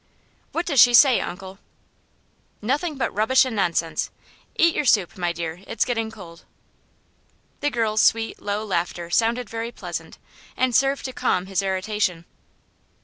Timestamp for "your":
4.73-4.83